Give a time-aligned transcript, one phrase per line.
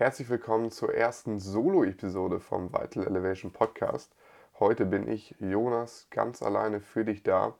[0.00, 4.10] Herzlich willkommen zur ersten Solo-Episode vom Vital Elevation Podcast.
[4.58, 7.54] Heute bin ich, Jonas, ganz alleine für dich da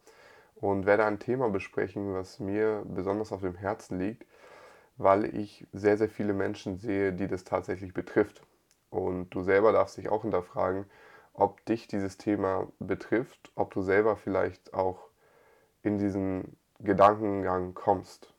[0.55, 4.25] und werde ein Thema besprechen, was mir besonders auf dem Herzen liegt,
[4.97, 8.41] weil ich sehr, sehr viele Menschen sehe, die das tatsächlich betrifft.
[8.89, 10.87] Und du selber darfst dich auch hinterfragen,
[11.35, 15.11] ob dich dieses Thema betrifft, ob du selber vielleicht auch
[15.83, 18.33] in diesen Gedankengang kommst.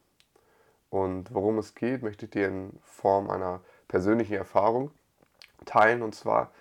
[0.89, 3.61] Und worum es geht, möchte ich dir in Form einer
[3.92, 4.89] persönlichen Erfahrung
[5.65, 6.02] teilen.
[6.02, 6.52] Und zwar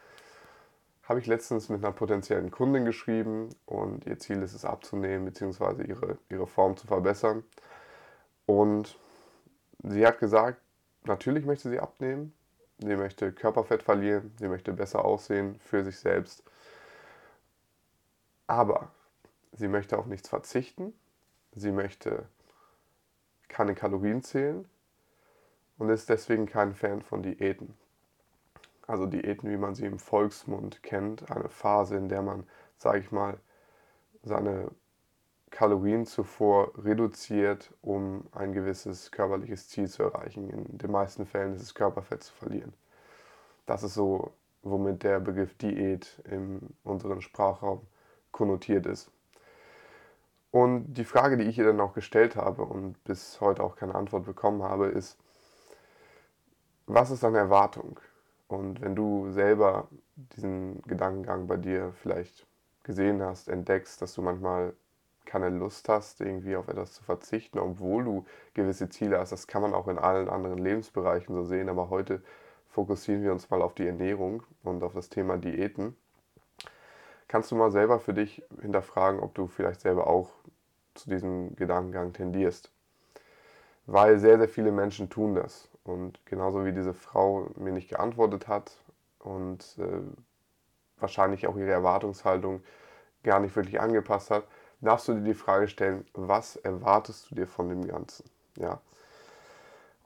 [1.05, 5.85] habe ich letztens mit einer potenziellen Kundin geschrieben und ihr Ziel ist es abzunehmen bzw.
[5.85, 7.45] Ihre, ihre Form zu verbessern.
[8.47, 8.99] Und
[9.85, 10.61] sie hat gesagt,
[11.05, 12.35] natürlich möchte sie abnehmen,
[12.79, 16.43] sie möchte Körperfett verlieren, sie möchte besser aussehen für sich selbst.
[18.49, 18.91] Aber
[19.53, 20.93] sie möchte auf nichts verzichten,
[21.55, 22.25] sie möchte
[23.47, 24.69] keine Kalorien zählen
[25.81, 27.75] und ist deswegen kein Fan von Diäten.
[28.87, 33.11] Also Diäten, wie man sie im Volksmund kennt, eine Phase, in der man, sage ich
[33.11, 33.39] mal,
[34.23, 34.71] seine
[35.51, 40.51] Kalorien zuvor reduziert, um ein gewisses körperliches Ziel zu erreichen.
[40.51, 42.75] In den meisten Fällen ist es Körperfett zu verlieren.
[43.65, 47.87] Das ist so, womit der Begriff Diät in unserem Sprachraum
[48.33, 49.11] konnotiert ist.
[50.51, 53.95] Und die Frage, die ich ihr dann auch gestellt habe und bis heute auch keine
[53.95, 55.17] Antwort bekommen habe, ist,
[56.95, 58.01] was ist deine Erwartung?
[58.49, 62.47] Und wenn du selber diesen Gedankengang bei dir vielleicht
[62.83, 64.75] gesehen hast, entdeckst, dass du manchmal
[65.25, 68.25] keine Lust hast, irgendwie auf etwas zu verzichten, obwohl du
[68.55, 72.23] gewisse Ziele hast, das kann man auch in allen anderen Lebensbereichen so sehen, aber heute
[72.69, 75.97] fokussieren wir uns mal auf die Ernährung und auf das Thema Diäten.
[77.29, 80.31] Kannst du mal selber für dich hinterfragen, ob du vielleicht selber auch
[80.95, 82.73] zu diesem Gedankengang tendierst?
[83.87, 85.70] Weil sehr, sehr viele Menschen tun das.
[85.85, 88.73] Und genauso wie diese Frau mir nicht geantwortet hat
[89.19, 90.03] und äh,
[90.99, 92.63] wahrscheinlich auch ihre Erwartungshaltung
[93.23, 94.45] gar nicht wirklich angepasst hat,
[94.81, 98.25] darfst du dir die Frage stellen, was erwartest du dir von dem Ganzen?
[98.57, 98.81] Ja.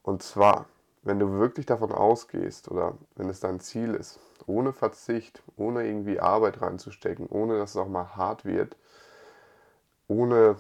[0.03, 0.67] Und zwar,
[1.03, 6.21] wenn du wirklich davon ausgehst oder wenn es dein Ziel ist, ohne Verzicht, ohne irgendwie
[6.21, 8.77] Arbeit reinzustecken, ohne dass es auch mal hart wird,
[10.09, 10.57] ohne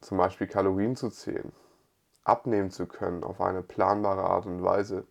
[0.00, 1.52] zum Beispiel Kalorien zu zählen,
[2.28, 5.04] abnehmen zu können auf eine planbare Art und Weise,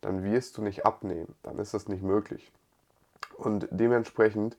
[0.00, 1.34] dann wirst du nicht abnehmen.
[1.42, 2.52] Dann ist das nicht möglich.
[3.36, 4.56] Und dementsprechend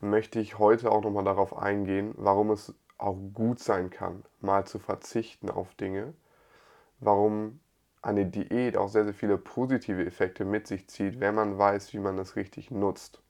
[0.00, 4.78] möchte ich heute auch nochmal darauf eingehen, warum es auch gut sein kann, mal zu
[4.78, 6.14] verzichten auf Dinge,
[7.00, 7.60] warum
[8.02, 11.98] eine Diät auch sehr, sehr viele positive Effekte mit sich zieht, wenn man weiß, wie
[11.98, 13.20] man das richtig nutzt.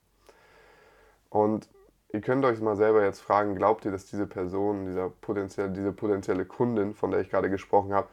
[1.30, 1.68] Und
[2.12, 5.93] Ihr könnt euch mal selber jetzt fragen, glaubt ihr, dass diese Person, dieser potenzielle, diese
[5.93, 8.09] potenzielle Kundin, von der ich gerade gesprochen habe,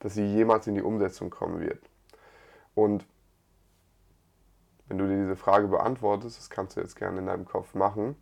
[0.00, 1.80] dass sie jemals in die Umsetzung kommen wird?
[2.74, 3.06] Und
[4.86, 8.16] wenn du dir diese Frage beantwortest, das kannst du jetzt gerne in deinem Kopf machen,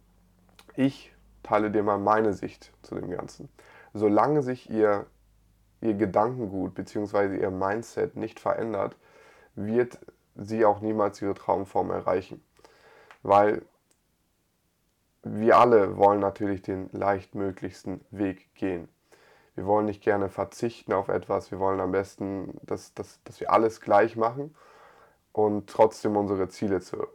[0.75, 3.49] ich teile dir mal meine Sicht zu dem Ganzen.
[3.95, 5.07] Solange sich ihr,
[5.81, 7.41] ihr Gedankengut bzw.
[7.41, 8.97] ihr Mindset nicht verändert,
[9.55, 9.99] wird
[10.35, 12.43] sie auch niemals ihre Traumform erreichen.
[13.23, 13.63] Weil
[15.35, 18.89] wir alle wollen natürlich den leichtmöglichsten Weg gehen.
[19.55, 23.51] Wir wollen nicht gerne verzichten auf etwas, wir wollen am besten, dass, dass, dass wir
[23.51, 24.55] alles gleich machen
[25.33, 27.07] und trotzdem unsere Ziele zu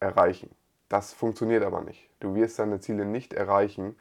[0.00, 0.50] erreichen.
[0.88, 2.08] Das funktioniert aber nicht.
[2.20, 3.96] Du wirst deine Ziele nicht erreichen,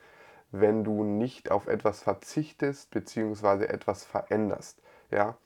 [0.51, 3.66] wenn du nicht auf etwas verzichtest bzw.
[3.66, 4.81] etwas veränderst.
[5.11, 5.38] Ja?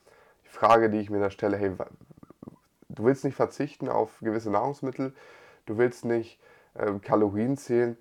[0.44, 1.72] Die Frage, die ich mir da stelle, hey,
[2.88, 5.14] du willst nicht verzichten auf gewisse Nahrungsmittel,
[5.66, 6.38] du willst nicht
[7.02, 7.96] Kalorien zählen,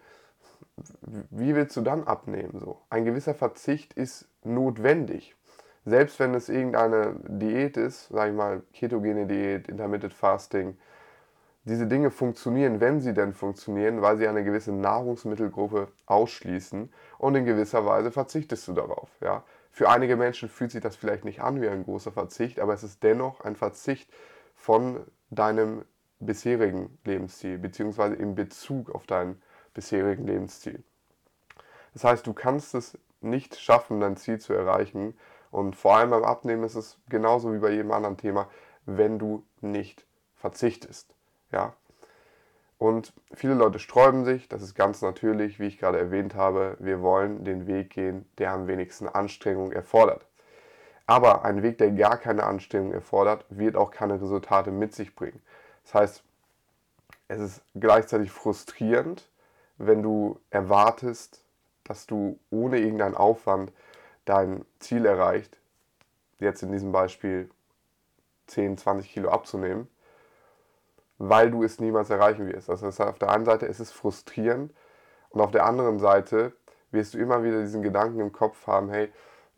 [1.31, 2.59] wie willst du dann abnehmen?
[2.59, 2.81] So?
[2.89, 5.35] Ein gewisser Verzicht ist notwendig.
[5.85, 10.77] Selbst wenn es irgendeine Diät ist, sage ich mal, ketogene Diät, Intermittent Fasting,
[11.63, 17.45] diese Dinge funktionieren, wenn sie denn funktionieren, weil sie eine gewisse Nahrungsmittelgruppe ausschließen und in
[17.45, 19.09] gewisser Weise verzichtest du darauf.
[19.21, 19.43] Ja?
[19.71, 22.83] Für einige Menschen fühlt sich das vielleicht nicht an wie ein großer Verzicht, aber es
[22.83, 24.11] ist dennoch ein Verzicht
[24.55, 25.83] von deinem
[26.19, 29.41] bisherigen Lebensstil, beziehungsweise in Bezug auf deinen
[29.73, 30.83] bisherigen Lebensstil.
[31.93, 35.17] Das heißt, du kannst es nicht schaffen, dein Ziel zu erreichen.
[35.51, 38.47] Und vor allem beim Abnehmen ist es genauso wie bei jedem anderen Thema,
[38.85, 40.05] wenn du nicht
[40.35, 41.13] verzichtest.
[41.51, 41.73] Ja?
[42.77, 46.77] Und viele Leute sträuben sich, das ist ganz natürlich, wie ich gerade erwähnt habe.
[46.79, 50.25] Wir wollen den Weg gehen, der am wenigsten Anstrengung erfordert.
[51.05, 55.41] Aber ein Weg, der gar keine Anstrengung erfordert, wird auch keine Resultate mit sich bringen.
[55.83, 56.23] Das heißt,
[57.27, 59.29] es ist gleichzeitig frustrierend,
[59.77, 61.43] wenn du erwartest,
[61.83, 63.71] dass du ohne irgendeinen Aufwand
[64.25, 65.57] dein Ziel erreicht.
[66.39, 67.49] Jetzt in diesem Beispiel
[68.47, 69.87] 10, 20 Kilo abzunehmen,
[71.17, 72.69] weil du es niemals erreichen wirst.
[72.69, 74.73] Das heißt, auf der einen Seite ist es frustrierend
[75.29, 76.53] und auf der anderen Seite
[76.91, 79.11] wirst du immer wieder diesen Gedanken im Kopf haben, hey,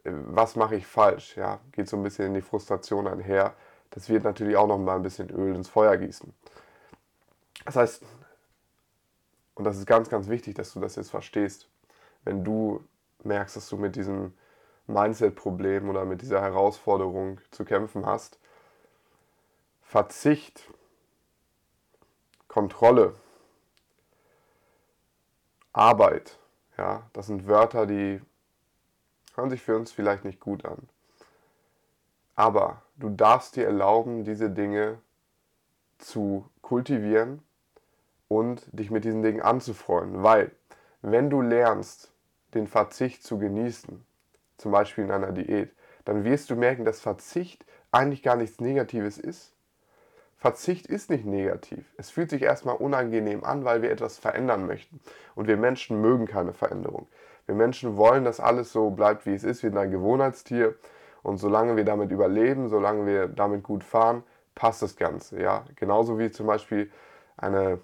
[0.03, 1.37] was mache ich falsch?
[1.37, 3.53] Ja, geht so ein bisschen in die Frustration einher.
[3.91, 6.33] Das wird natürlich auch noch mal ein bisschen Öl ins Feuer gießen.
[7.65, 8.03] Das heißt,
[9.55, 11.69] und das ist ganz, ganz wichtig, dass du das jetzt verstehst,
[12.23, 12.83] wenn du
[13.23, 14.33] merkst, dass du mit diesem
[14.87, 18.39] Mindset-Problem oder mit dieser Herausforderung zu kämpfen hast,
[19.81, 20.69] Verzicht,
[22.47, 23.15] Kontrolle,
[25.73, 26.39] Arbeit,
[26.77, 28.21] ja, das sind Wörter, die
[29.35, 30.89] hören sich für uns vielleicht nicht gut an.
[32.35, 34.99] Aber du darfst dir erlauben, diese Dinge
[35.97, 37.43] zu kultivieren
[38.27, 40.23] und dich mit diesen Dingen anzufreuen.
[40.23, 40.51] Weil,
[41.01, 42.11] wenn du lernst,
[42.53, 44.05] den Verzicht zu genießen,
[44.57, 45.71] zum Beispiel in einer Diät,
[46.05, 49.53] dann wirst du merken, dass Verzicht eigentlich gar nichts Negatives ist.
[50.37, 51.85] Verzicht ist nicht negativ.
[51.97, 54.99] Es fühlt sich erstmal unangenehm an, weil wir etwas verändern möchten.
[55.35, 57.07] Und wir Menschen mögen keine Veränderung.
[57.45, 59.61] Wir Menschen wollen, dass alles so bleibt, wie es ist.
[59.61, 60.75] Wir sind ein Gewohnheitstier.
[61.23, 64.23] Und solange wir damit überleben, solange wir damit gut fahren,
[64.55, 65.41] passt das Ganze.
[65.41, 65.65] Ja?
[65.75, 66.91] Genauso wie zum Beispiel
[67.37, 67.79] eine,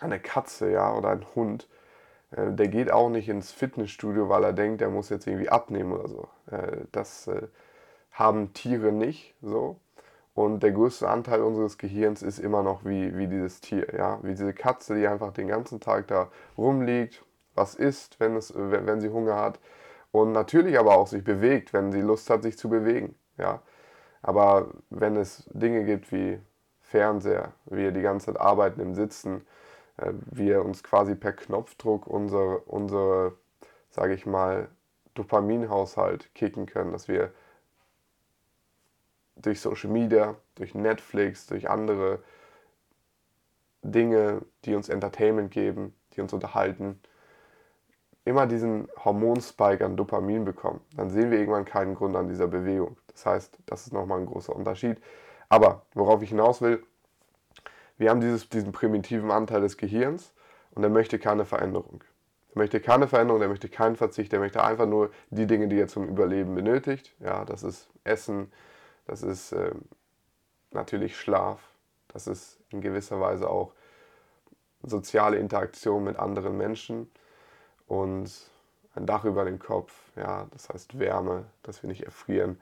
[0.00, 0.94] eine Katze ja?
[0.94, 1.68] oder ein Hund.
[2.30, 5.92] Äh, der geht auch nicht ins Fitnessstudio, weil er denkt, er muss jetzt irgendwie abnehmen
[5.92, 6.28] oder so.
[6.50, 7.48] Äh, das äh,
[8.12, 9.76] haben Tiere nicht so.
[10.34, 14.32] Und der größte Anteil unseres Gehirns ist immer noch wie, wie dieses Tier, ja, wie
[14.32, 16.28] diese Katze, die einfach den ganzen Tag da
[16.58, 17.24] rumliegt,
[17.54, 19.60] was isst, wenn, es, wenn, wenn sie Hunger hat
[20.14, 23.60] und natürlich aber auch sich bewegt, wenn sie Lust hat, sich zu bewegen, ja.
[24.22, 26.38] Aber wenn es Dinge gibt wie
[26.82, 29.44] Fernseher, wir die ganze Zeit arbeiten im Sitzen,
[29.96, 33.36] äh, wir uns quasi per Knopfdruck unsere, unsere
[33.90, 34.68] sage ich mal,
[35.14, 37.32] Dopaminhaushalt kicken können, dass wir
[39.34, 42.22] durch Social Media, durch Netflix, durch andere
[43.82, 47.00] Dinge, die uns Entertainment geben, die uns unterhalten,
[48.24, 52.96] immer diesen Hormonspike an Dopamin bekommen, dann sehen wir irgendwann keinen Grund an dieser Bewegung.
[53.08, 55.00] Das heißt, das ist nochmal ein großer Unterschied.
[55.48, 56.82] Aber worauf ich hinaus will,
[57.98, 60.32] wir haben dieses, diesen primitiven Anteil des Gehirns
[60.74, 62.02] und er möchte keine Veränderung.
[62.54, 65.78] Er möchte keine Veränderung, er möchte keinen Verzicht, er möchte einfach nur die Dinge, die
[65.78, 67.14] er zum Überleben benötigt.
[67.20, 68.52] Ja, das ist Essen,
[69.06, 69.72] das ist äh,
[70.70, 71.60] natürlich Schlaf,
[72.08, 73.72] das ist in gewisser Weise auch
[74.82, 77.10] soziale Interaktion mit anderen Menschen
[77.94, 78.30] und
[78.94, 82.60] ein Dach über dem Kopf, ja, das heißt Wärme, dass wir nicht erfrieren.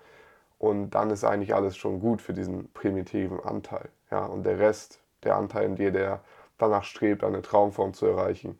[0.58, 3.88] Und dann ist eigentlich alles schon gut für diesen primitiven Anteil.
[4.10, 6.20] Ja, und der Rest, der Anteil in dir, der
[6.58, 8.58] danach strebt, eine Traumform zu erreichen,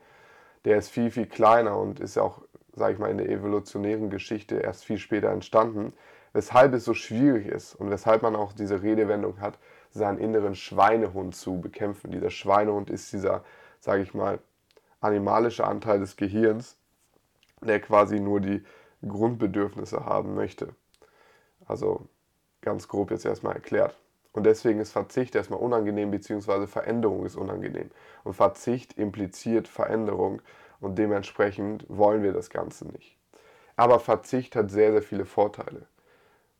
[0.64, 2.42] der ist viel, viel kleiner und ist auch,
[2.74, 5.92] sage ich mal, in der evolutionären Geschichte erst viel später entstanden,
[6.32, 9.58] weshalb es so schwierig ist und weshalb man auch diese Redewendung hat,
[9.90, 12.10] seinen inneren Schweinehund zu bekämpfen.
[12.10, 13.44] Dieser Schweinehund ist dieser,
[13.80, 14.38] sage ich mal,
[15.02, 16.76] animalische Anteil des Gehirns,
[17.60, 18.64] der quasi nur die
[19.06, 20.74] Grundbedürfnisse haben möchte.
[21.66, 22.06] Also
[22.62, 23.98] ganz grob jetzt erstmal erklärt.
[24.32, 27.90] Und deswegen ist Verzicht erstmal unangenehm, beziehungsweise Veränderung ist unangenehm.
[28.24, 30.40] Und Verzicht impliziert Veränderung
[30.80, 33.18] und dementsprechend wollen wir das Ganze nicht.
[33.76, 35.86] Aber Verzicht hat sehr, sehr viele Vorteile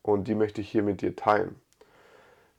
[0.03, 1.55] und die möchte ich hier mit dir teilen.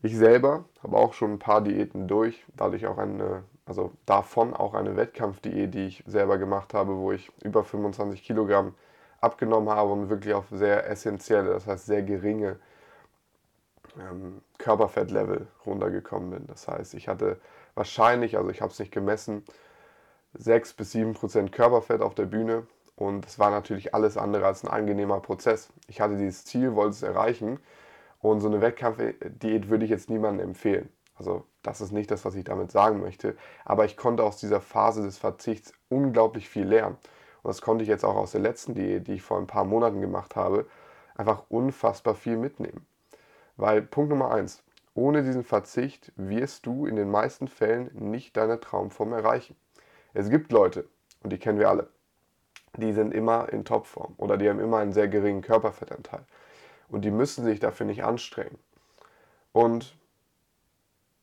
[0.03, 4.75] Ich selber habe auch schon ein paar Diäten durch, dadurch auch eine, also davon auch
[4.75, 8.75] eine Wettkampfdiät, die ich selber gemacht habe, wo ich über 25 Kilogramm
[9.21, 12.59] abgenommen habe und wirklich auf sehr essentielle, das heißt sehr geringe
[13.99, 16.47] ähm, Körperfettlevel runtergekommen bin.
[16.47, 17.41] Das heißt, ich hatte
[17.75, 19.45] wahrscheinlich, also ich habe es nicht gemessen,
[20.35, 22.67] 6 bis 7 Prozent Körperfett auf der Bühne
[22.97, 25.71] und es war natürlich alles andere als ein angenehmer Prozess.
[25.89, 27.59] Ich hatte dieses Ziel, wollte es erreichen.
[28.21, 30.89] Und so eine Wettkampfdiät würde ich jetzt niemandem empfehlen.
[31.17, 33.37] Also das ist nicht das, was ich damit sagen möchte.
[33.65, 36.97] Aber ich konnte aus dieser Phase des Verzichts unglaublich viel lernen.
[37.43, 39.65] Und das konnte ich jetzt auch aus der letzten Diät, die ich vor ein paar
[39.65, 40.67] Monaten gemacht habe,
[41.15, 42.87] einfach unfassbar viel mitnehmen.
[43.57, 44.63] Weil Punkt Nummer eins,
[44.95, 49.57] ohne diesen Verzicht wirst du in den meisten Fällen nicht deine Traumform erreichen.
[50.13, 50.89] Es gibt Leute,
[51.23, 51.89] und die kennen wir alle,
[52.77, 56.25] die sind immer in Topform oder die haben immer einen sehr geringen Körperfettanteil.
[56.89, 58.59] Und die müssen sich dafür nicht anstrengen.
[59.53, 59.97] Und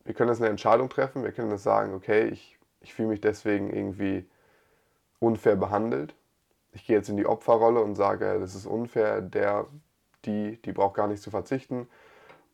[0.04, 3.20] wir können jetzt eine Entscheidung treffen, wir können jetzt sagen, okay, ich, ich fühle mich
[3.20, 4.28] deswegen irgendwie
[5.20, 6.14] unfair behandelt.
[6.72, 9.66] Ich gehe jetzt in die Opferrolle und sage, das ist unfair, der,
[10.24, 11.88] die, die braucht gar nicht zu verzichten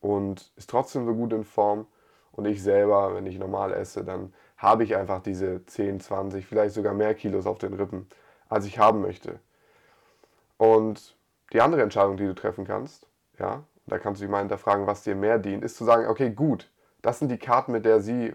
[0.00, 1.86] und ist trotzdem so gut in Form.
[2.32, 6.74] Und ich selber, wenn ich normal esse, dann habe ich einfach diese 10, 20, vielleicht
[6.74, 8.06] sogar mehr Kilos auf den Rippen
[8.48, 9.38] als ich haben möchte.
[10.56, 11.16] Und
[11.52, 13.06] die andere Entscheidung, die du treffen kannst,
[13.38, 16.30] ja, da kannst du dich mal hinterfragen, was dir mehr dient, ist zu sagen, okay,
[16.30, 16.70] gut,
[17.02, 18.34] das sind die Karten, mit der sie,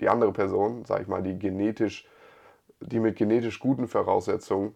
[0.00, 2.08] die andere Person, sag ich mal, die genetisch,
[2.80, 4.74] die mit genetisch guten Voraussetzungen,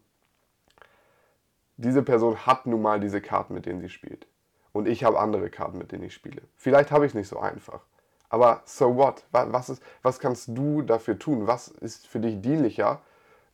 [1.76, 4.26] diese Person hat nun mal diese Karten, mit denen sie spielt.
[4.72, 6.42] Und ich habe andere Karten, mit denen ich spiele.
[6.56, 7.80] Vielleicht habe ich es nicht so einfach.
[8.28, 9.24] Aber so what?
[9.30, 11.46] Was, ist, was kannst du dafür tun?
[11.46, 13.00] Was ist für dich dienlicher,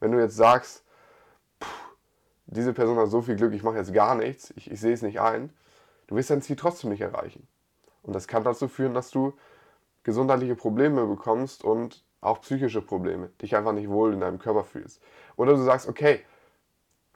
[0.01, 0.85] wenn du jetzt sagst,
[2.47, 5.03] diese Person hat so viel Glück, ich mache jetzt gar nichts, ich, ich sehe es
[5.03, 5.51] nicht ein.
[6.07, 7.47] Du wirst dein Ziel trotzdem nicht erreichen.
[8.03, 9.33] Und das kann dazu führen, dass du
[10.05, 15.03] gesundheitliche Probleme bekommst und auch psychische Probleme, dich einfach nicht wohl in deinem Körper fühlst.
[15.37, 16.21] Oder du sagst, okay,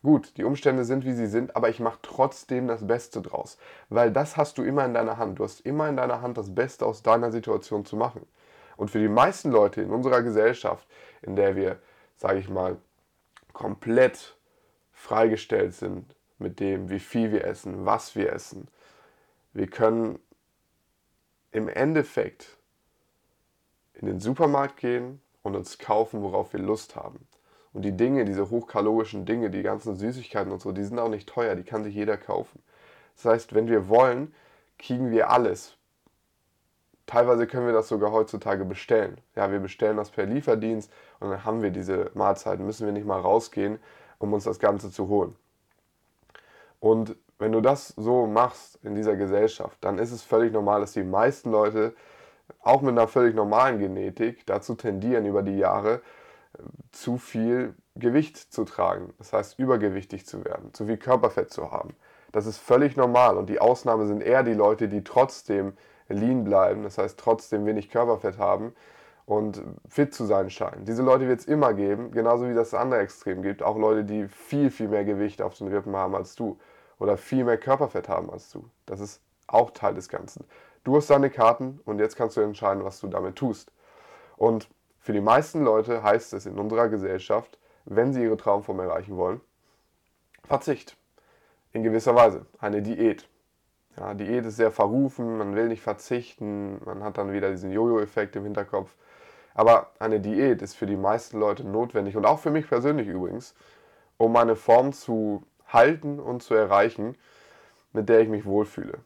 [0.03, 3.59] gut, die Umstände sind, wie sie sind, aber ich mache trotzdem das Beste draus.
[3.89, 5.39] Weil das hast du immer in deiner Hand.
[5.39, 8.27] Du hast immer in deiner Hand, das Beste aus deiner Situation zu machen.
[8.77, 10.87] Und für die meisten Leute in unserer Gesellschaft,
[11.23, 11.79] in der wir,
[12.17, 12.77] sage ich mal,
[13.53, 14.37] komplett
[14.93, 18.69] freigestellt sind mit dem, wie viel wir essen, was wir essen,
[19.53, 20.19] wir können
[21.51, 22.58] im Endeffekt
[23.99, 27.27] in den Supermarkt gehen und uns kaufen, worauf wir Lust haben.
[27.73, 31.29] Und die Dinge, diese hochkalorischen Dinge, die ganzen Süßigkeiten und so, die sind auch nicht
[31.29, 32.63] teuer, die kann sich jeder kaufen.
[33.17, 34.35] Das heißt, wenn wir wollen,
[34.79, 35.77] kriegen wir alles.
[37.07, 39.21] Teilweise können wir das sogar heutzutage bestellen.
[39.35, 40.91] Ja, wir bestellen das per Lieferdienst
[41.21, 42.65] und dann haben wir diese Mahlzeiten.
[42.65, 43.79] Müssen wir nicht mal rausgehen,
[44.19, 45.35] um uns das Ganze zu holen.
[46.81, 50.93] Und wenn du das so machst in dieser Gesellschaft, dann ist es völlig normal, dass
[50.93, 51.95] die meisten Leute
[52.61, 56.03] auch mit einer völlig normalen Genetik dazu tendieren, über die Jahre
[56.55, 56.63] äh,
[56.93, 59.13] zu viel Gewicht zu tragen.
[59.19, 61.95] Das heißt, übergewichtig zu werden, zu viel Körperfett zu haben.
[62.33, 65.73] Das ist völlig normal und die Ausnahme sind eher die Leute, die trotzdem
[66.09, 68.75] lean bleiben, das heißt trotzdem wenig Körperfett haben
[69.27, 70.85] und fit zu sein scheinen.
[70.85, 73.63] Diese Leute wird es immer geben, genauso wie das andere Extrem gibt.
[73.63, 76.59] Auch Leute, die viel, viel mehr Gewicht auf den Rippen haben als du
[76.99, 78.65] oder viel mehr Körperfett haben als du.
[78.87, 80.45] Das ist auch Teil des Ganzen.
[80.89, 83.71] Du hast deine Karten und jetzt kannst du entscheiden, was du damit tust.
[84.39, 89.19] Und für die meisten Leute heißt es in unserer Gesellschaft, wenn sie ihre Traumform erreichen
[89.19, 89.43] wollen,
[90.45, 90.97] Verzicht.
[91.73, 92.47] In gewisser Weise.
[92.59, 93.29] Eine Diät.
[93.99, 98.35] Ja, Diät ist sehr verrufen, man will nicht verzichten, man hat dann wieder diesen Jojo-Effekt
[98.37, 98.95] im Hinterkopf.
[99.53, 103.55] Aber eine Diät ist für die meisten Leute notwendig und auch für mich persönlich übrigens,
[104.17, 107.15] um meine Form zu halten und zu erreichen,
[107.93, 109.01] mit der ich mich wohlfühle.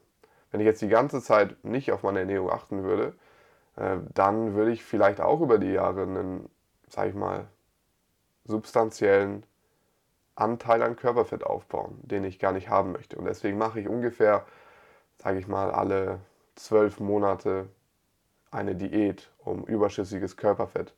[0.53, 3.15] Wenn ich jetzt die ganze Zeit nicht auf meine Ernährung achten würde,
[3.77, 6.49] äh, dann würde ich vielleicht auch über die Jahre einen,
[6.89, 7.49] sag ich mal,
[8.45, 9.45] substanziellen
[10.35, 13.17] Anteil an Körperfett aufbauen, den ich gar nicht haben möchte.
[13.17, 14.45] Und deswegen mache ich ungefähr,
[15.17, 16.21] sage ich mal, alle
[16.55, 17.69] zwölf Monate
[18.51, 20.95] eine Diät, um überschüssiges Körperfett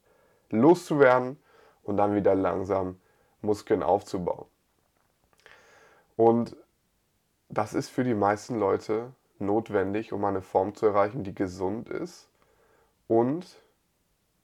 [0.51, 1.39] loszuwerden
[1.83, 2.99] und dann wieder langsam
[3.41, 4.47] Muskeln aufzubauen.
[6.17, 6.57] Und
[7.49, 12.29] das ist für die meisten Leute notwendig, um eine Form zu erreichen, die gesund ist
[13.09, 13.47] und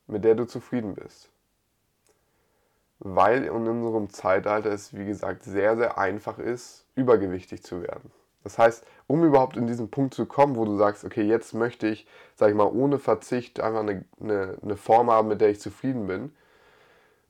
[0.07, 1.29] mit der du zufrieden bist.
[2.99, 8.11] Weil in unserem Zeitalter es, wie gesagt, sehr, sehr einfach ist, übergewichtig zu werden.
[8.43, 11.87] Das heißt, um überhaupt in diesen Punkt zu kommen, wo du sagst, okay, jetzt möchte
[11.87, 15.59] ich, sag ich mal, ohne Verzicht einfach eine, eine, eine Form haben, mit der ich
[15.59, 16.31] zufrieden bin,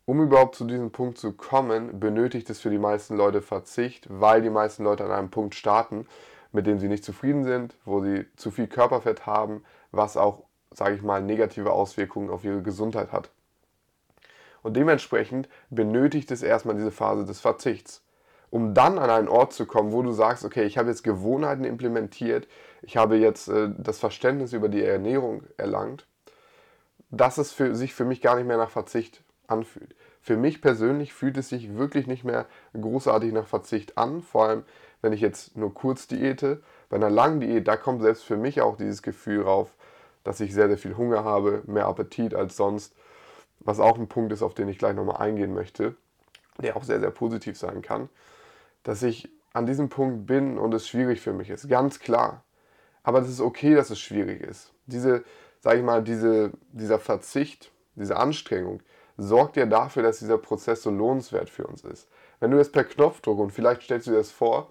[0.05, 4.41] um überhaupt zu diesem Punkt zu kommen, benötigt es für die meisten Leute Verzicht, weil
[4.41, 6.07] die meisten Leute an einem Punkt starten,
[6.51, 10.43] mit dem sie nicht zufrieden sind, wo sie zu viel Körperfett haben, was auch,
[10.73, 13.31] sage ich mal, negative Auswirkungen auf ihre Gesundheit hat.
[14.63, 18.03] Und dementsprechend benötigt es erstmal diese Phase des Verzichts,
[18.49, 21.63] um dann an einen Ort zu kommen, wo du sagst, okay, ich habe jetzt Gewohnheiten
[21.63, 22.47] implementiert,
[22.81, 26.05] ich habe jetzt äh, das Verständnis über die Ernährung erlangt,
[27.09, 29.95] dass es für, sich für mich gar nicht mehr nach Verzicht anfühlt.
[30.21, 32.45] Für mich persönlich fühlt es sich wirklich nicht mehr
[32.79, 34.63] großartig nach Verzicht an, vor allem
[35.01, 36.61] wenn ich jetzt nur kurz diete.
[36.89, 39.73] Bei einer langen Diät, da kommt selbst für mich auch dieses Gefühl rauf,
[40.23, 42.93] dass ich sehr, sehr viel Hunger habe, mehr Appetit als sonst,
[43.59, 45.95] was auch ein Punkt ist, auf den ich gleich nochmal eingehen möchte,
[46.61, 48.09] der auch sehr, sehr positiv sein kann,
[48.83, 52.43] dass ich an diesem Punkt bin und es schwierig für mich ist, ganz klar.
[53.03, 54.73] Aber es ist okay, dass es schwierig ist.
[54.85, 55.23] Diese,
[55.59, 58.81] sage ich mal, diese, dieser Verzicht, diese Anstrengung,
[59.17, 62.07] sorgt ja dafür, dass dieser Prozess so lohnenswert für uns ist.
[62.39, 64.69] Wenn du jetzt per Knopfdruck, und vielleicht stellst du dir das vor,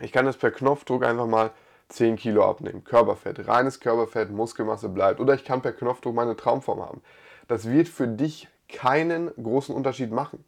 [0.00, 1.50] ich kann jetzt per Knopfdruck einfach mal
[1.88, 6.80] 10 Kilo abnehmen, Körperfett, reines Körperfett, Muskelmasse bleibt, oder ich kann per Knopfdruck meine Traumform
[6.80, 7.02] haben.
[7.46, 10.44] Das wird für dich keinen großen Unterschied machen.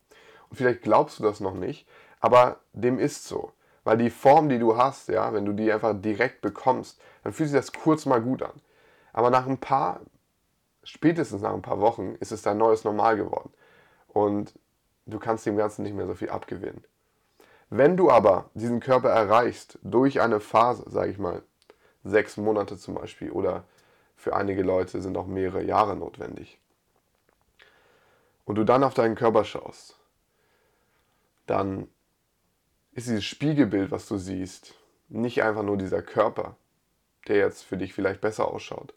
[0.50, 1.86] Und vielleicht glaubst du das noch nicht,
[2.20, 3.52] aber dem ist so.
[3.84, 7.48] Weil die Form, die du hast, ja, wenn du die einfach direkt bekommst, dann fühlt
[7.48, 8.60] sich das kurz mal gut an.
[9.12, 10.00] Aber nach ein paar
[10.82, 13.50] spätestens nach ein paar Wochen ist es dein neues Normal geworden.
[14.08, 14.54] Und
[15.06, 16.84] du kannst dem Ganzen nicht mehr so viel abgewinnen.
[17.70, 21.42] Wenn du aber diesen Körper erreichst durch eine Phase, sage ich mal,
[22.02, 23.64] sechs Monate zum Beispiel oder
[24.16, 26.58] für einige Leute sind auch mehrere Jahre notwendig,
[28.44, 29.96] und du dann auf deinen Körper schaust,
[31.46, 31.86] dann
[32.92, 34.74] ist dieses Spiegelbild, was du siehst,
[35.08, 36.56] nicht einfach nur dieser Körper,
[37.28, 38.94] der jetzt für dich vielleicht besser ausschaut,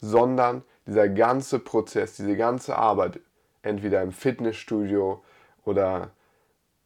[0.00, 3.20] sondern dieser ganze Prozess, diese ganze Arbeit,
[3.60, 5.22] entweder im Fitnessstudio
[5.64, 6.10] oder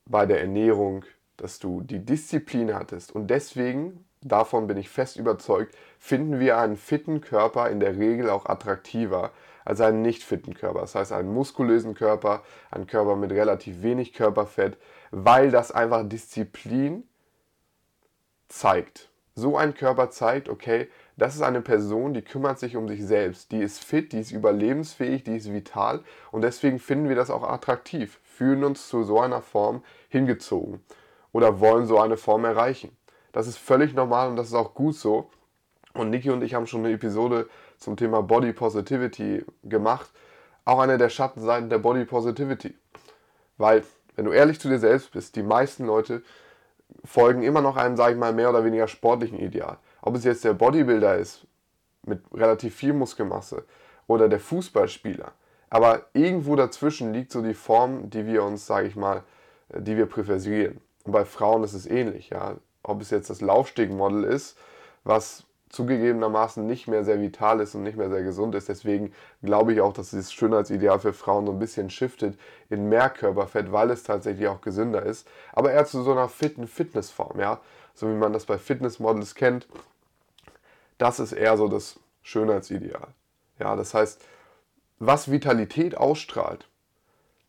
[0.07, 1.05] bei der Ernährung,
[1.37, 3.15] dass du die Disziplin hattest.
[3.15, 8.31] Und deswegen, davon bin ich fest überzeugt, finden wir einen fitten Körper in der Regel
[8.31, 9.33] auch attraktiver
[9.65, 10.81] als einen nicht fitten Körper.
[10.81, 14.79] Das heißt, einen muskulösen Körper, einen Körper mit relativ wenig Körperfett,
[15.11, 17.03] weil das einfach Disziplin
[18.49, 19.11] zeigt.
[19.35, 23.53] So ein Körper zeigt, okay, das ist eine Person, die kümmert sich um sich selbst,
[23.53, 27.43] die ist fit, die ist überlebensfähig, die ist vital und deswegen finden wir das auch
[27.43, 30.81] attraktiv, fühlen uns zu so einer Form hingezogen
[31.33, 32.95] oder wollen so eine Form erreichen.
[33.33, 35.31] Das ist völlig normal und das ist auch gut so.
[35.95, 40.11] Und Niki und ich haben schon eine Episode zum Thema Body Positivity gemacht.
[40.67, 42.75] Auch eine der Schattenseiten der Body Positivity.
[43.57, 43.85] Weil,
[44.17, 46.23] wenn du ehrlich zu dir selbst bist, die meisten Leute
[47.05, 49.79] folgen immer noch einem, sage ich mal, mehr oder weniger sportlichen Ideal.
[50.03, 51.47] Ob es jetzt der Bodybuilder ist,
[52.03, 53.65] mit relativ viel Muskelmasse,
[54.07, 55.33] oder der Fußballspieler.
[55.69, 59.23] Aber irgendwo dazwischen liegt so die Form, die wir uns, sage ich mal,
[59.75, 60.81] die wir präferieren.
[61.05, 62.31] Und bei Frauen ist es ähnlich.
[62.31, 62.57] Ja?
[62.83, 64.57] Ob es jetzt das Laufstegmodel ist,
[65.05, 68.69] was zugegebenermaßen nicht mehr sehr vital ist und nicht mehr sehr gesund ist.
[68.69, 72.39] Deswegen glaube ich auch, dass dieses Schönheitsideal für Frauen so ein bisschen shiftet
[72.71, 75.29] in mehr Körperfett, weil es tatsächlich auch gesünder ist.
[75.53, 77.61] Aber eher zu so einer fitten Fitnessform, ja.
[77.95, 79.67] So wie man das bei Fitnessmodels kennt.
[80.99, 83.09] Das ist eher so das Schönheitsideal.
[83.59, 84.23] Ja, das heißt,
[84.99, 86.69] was Vitalität ausstrahlt,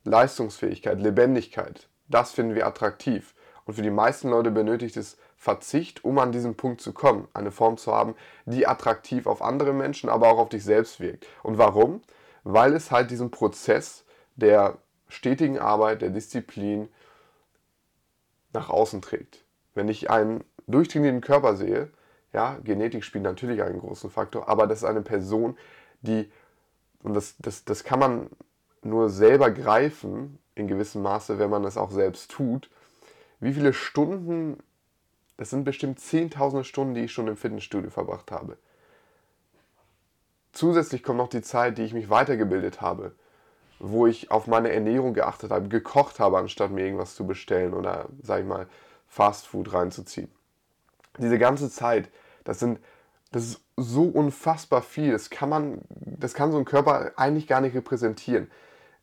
[0.04, 3.34] Leistungsfähigkeit, Lebendigkeit, das finden wir attraktiv.
[3.66, 7.51] Und für die meisten Leute benötigt es Verzicht, um an diesen Punkt zu kommen, eine
[7.51, 11.27] Form zu haben, die attraktiv auf andere Menschen, aber auch auf dich selbst wirkt.
[11.44, 12.01] Und warum?
[12.44, 14.78] Weil es halt diesen Prozess der
[15.10, 16.89] stetigen Arbeit, der Disziplin
[18.54, 19.43] nach außen trägt.
[19.74, 21.91] Wenn ich einen durchtrainierten Körper sehe,
[22.34, 25.58] ja, Genetik spielt natürlich einen großen Faktor, aber das ist eine Person,
[26.02, 26.32] die,
[27.08, 28.30] und das, das, das kann man
[28.84, 32.70] nur selber greifen, in gewissem Maße, wenn man es auch selbst tut,
[33.39, 34.58] wie viele Stunden
[35.38, 38.58] das sind bestimmt zehntausende Stunden, die ich schon im Fitnessstudio verbracht habe.
[40.52, 43.13] Zusätzlich kommt noch die Zeit, die ich mich weitergebildet habe,
[43.78, 48.10] wo ich auf meine Ernährung geachtet habe, gekocht habe, anstatt mir irgendwas zu bestellen oder,
[48.24, 48.67] sag ich mal,
[49.08, 50.32] Fastfood reinzuziehen.
[51.20, 52.10] Diese ganze Zeit,
[52.43, 52.80] das sind,
[53.32, 55.12] das ist so unfassbar viel.
[55.12, 58.50] Das kann man, das kann so ein Körper eigentlich gar nicht repräsentieren.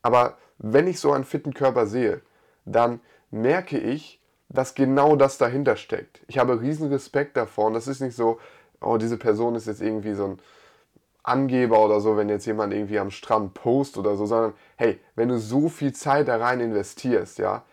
[0.03, 2.21] Aber wenn ich so einen fitten Körper sehe,
[2.65, 6.21] dann merke ich, dass genau das dahinter steckt.
[6.29, 8.39] Ich habe riesen Respekt davor und das ist nicht so,
[8.81, 10.39] oh, diese Person ist jetzt irgendwie so ein
[11.23, 15.29] Angeber oder so, wenn jetzt jemand irgendwie am Strand post oder so, sondern hey, wenn
[15.29, 17.65] du so viel Zeit da rein investierst, ja,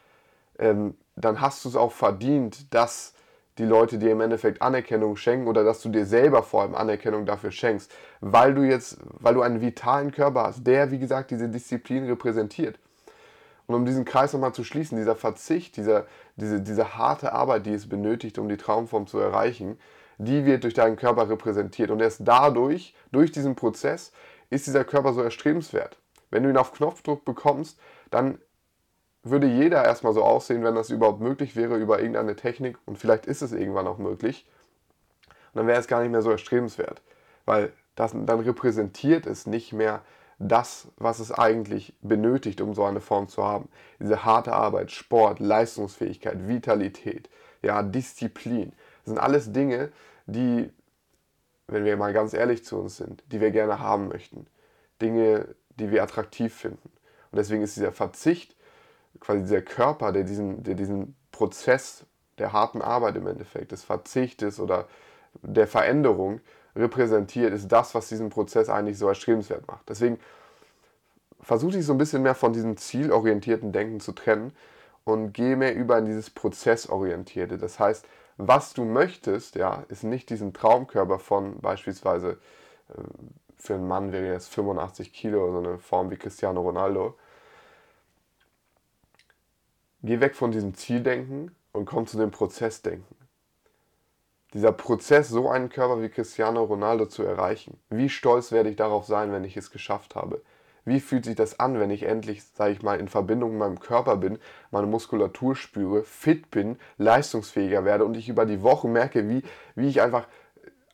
[0.57, 3.13] ähm, dann hast du es auch verdient, dass
[3.57, 7.25] die Leute dir im Endeffekt Anerkennung schenken oder dass du dir selber vor allem Anerkennung
[7.25, 11.49] dafür schenkst, weil du jetzt, weil du einen vitalen Körper hast, der, wie gesagt, diese
[11.49, 12.79] Disziplin repräsentiert.
[13.67, 17.73] Und um diesen Kreis nochmal zu schließen, dieser Verzicht, dieser, diese, diese harte Arbeit, die
[17.73, 19.77] es benötigt, um die Traumform zu erreichen,
[20.17, 21.89] die wird durch deinen Körper repräsentiert.
[21.89, 24.11] Und erst dadurch, durch diesen Prozess,
[24.49, 25.97] ist dieser Körper so erstrebenswert.
[26.29, 28.39] Wenn du ihn auf Knopfdruck bekommst, dann
[29.23, 32.77] würde jeder erstmal so aussehen, wenn das überhaupt möglich wäre über irgendeine Technik.
[32.85, 34.47] Und vielleicht ist es irgendwann auch möglich.
[35.53, 37.01] Und dann wäre es gar nicht mehr so erstrebenswert.
[37.45, 40.01] Weil das, dann repräsentiert es nicht mehr
[40.39, 43.69] das, was es eigentlich benötigt, um so eine Form zu haben.
[43.99, 47.29] Diese harte Arbeit, Sport, Leistungsfähigkeit, Vitalität,
[47.61, 48.73] ja, Disziplin.
[49.03, 49.91] Das sind alles Dinge,
[50.25, 50.71] die,
[51.67, 54.47] wenn wir mal ganz ehrlich zu uns sind, die wir gerne haben möchten.
[54.99, 56.89] Dinge, die wir attraktiv finden.
[57.31, 58.55] Und deswegen ist dieser Verzicht,
[59.19, 62.05] quasi dieser Körper, der diesen, der diesen Prozess
[62.37, 64.87] der harten Arbeit im Endeffekt, des Verzichtes oder
[65.41, 66.41] der Veränderung
[66.75, 69.87] repräsentiert, ist das, was diesen Prozess eigentlich so erstrebenswert macht.
[69.89, 70.19] Deswegen
[71.41, 74.53] versuche ich so ein bisschen mehr von diesem zielorientierten Denken zu trennen
[75.03, 77.57] und gehe mehr über in dieses prozessorientierte.
[77.57, 78.05] Das heißt,
[78.37, 82.39] was du möchtest, ja, ist nicht diesen Traumkörper von beispielsweise
[82.89, 83.01] äh,
[83.57, 87.15] für einen Mann wäre es 85 Kilo, so eine Form wie Cristiano Ronaldo.
[90.03, 93.21] Geh weg von diesem Zieldenken und komm zu dem Prozessdenken
[94.53, 97.79] dieser Prozess, so einen Körper wie Cristiano Ronaldo zu erreichen.
[97.89, 100.41] Wie stolz werde ich darauf sein, wenn ich es geschafft habe?
[100.83, 103.79] Wie fühlt sich das an, wenn ich endlich, sage ich mal, in Verbindung mit meinem
[103.79, 104.39] Körper bin,
[104.71, 109.43] meine Muskulatur spüre, fit bin, leistungsfähiger werde und ich über die Woche merke, wie,
[109.75, 110.27] wie ich einfach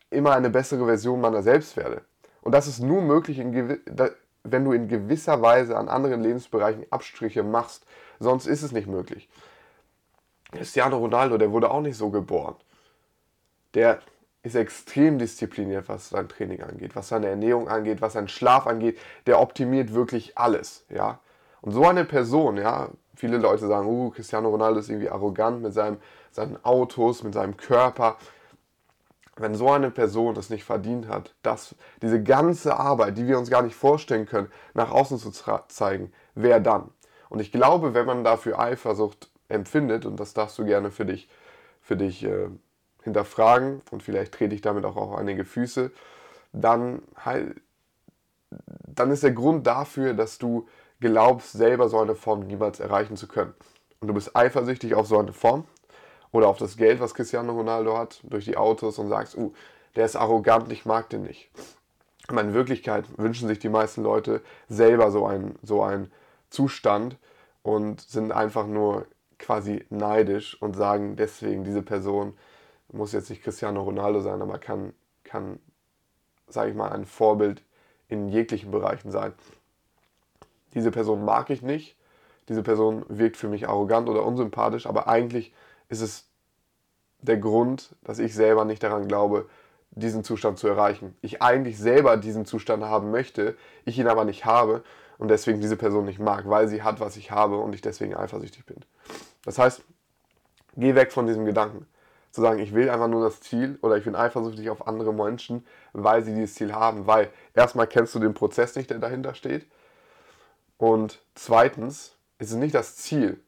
[0.09, 2.01] immer eine bessere Version meiner selbst werde.
[2.41, 7.85] Und das ist nur möglich, wenn du in gewisser Weise an anderen Lebensbereichen Abstriche machst.
[8.19, 9.29] Sonst ist es nicht möglich.
[10.51, 12.55] Cristiano Ronaldo, der wurde auch nicht so geboren.
[13.73, 13.99] Der
[14.43, 18.97] ist extrem diszipliniert, was sein Training angeht, was seine Ernährung angeht, was seinen Schlaf angeht.
[19.25, 21.19] Der optimiert wirklich alles, ja.
[21.61, 25.73] Und so eine Person, ja, viele Leute sagen, uh, Cristiano Ronaldo ist irgendwie arrogant mit
[25.73, 25.97] seinem,
[26.31, 28.17] seinen Autos, mit seinem Körper.
[29.35, 33.49] Wenn so eine Person es nicht verdient hat, dass diese ganze Arbeit, die wir uns
[33.49, 35.31] gar nicht vorstellen können, nach außen zu
[35.67, 36.89] zeigen, wer dann?
[37.29, 41.29] Und ich glaube, wenn man dafür Eifersucht empfindet, und das darfst du gerne für dich,
[41.81, 42.49] für dich äh,
[43.03, 45.91] hinterfragen und vielleicht trete ich damit auch auf einige Füße,
[46.53, 47.55] dann, halt,
[48.85, 50.67] dann ist der Grund dafür, dass du
[50.99, 53.53] glaubst, selber so eine Form niemals erreichen zu können.
[53.99, 55.65] Und du bist eifersüchtig auf so eine Form
[56.31, 59.53] oder auf das Geld, was Cristiano Ronaldo hat, durch die Autos und sagst, uh,
[59.95, 61.49] der ist arrogant, ich mag den nicht.
[62.27, 66.11] Aber in Wirklichkeit wünschen sich die meisten Leute selber so einen, so einen
[66.49, 67.17] Zustand
[67.63, 69.05] und sind einfach nur
[69.39, 72.37] quasi neidisch und sagen deswegen, diese Person
[72.91, 75.59] muss jetzt nicht Cristiano Ronaldo sein, aber kann, kann
[76.47, 77.61] sage ich mal, ein Vorbild
[78.07, 79.33] in jeglichen Bereichen sein.
[80.73, 81.97] Diese Person mag ich nicht,
[82.49, 85.53] diese Person wirkt für mich arrogant oder unsympathisch, aber eigentlich
[85.89, 86.29] ist es
[87.21, 89.49] der Grund, dass ich selber nicht daran glaube,
[89.91, 91.15] diesen Zustand zu erreichen.
[91.21, 94.83] Ich eigentlich selber diesen Zustand haben möchte, ich ihn aber nicht habe
[95.17, 98.15] und deswegen diese Person nicht mag, weil sie hat, was ich habe und ich deswegen
[98.15, 98.77] eifersüchtig bin.
[99.43, 99.81] Das heißt,
[100.75, 101.87] geh weg von diesem Gedanken
[102.31, 105.65] zu sagen, ich will einfach nur das Ziel oder ich bin eifersüchtig auf andere Menschen,
[105.93, 109.65] weil sie dieses Ziel haben, weil erstmal kennst du den Prozess nicht, der dahinter steht.
[110.77, 113.39] Und zweitens ist es nicht das Ziel,